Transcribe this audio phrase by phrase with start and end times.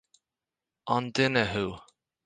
[0.95, 1.65] An duine thú?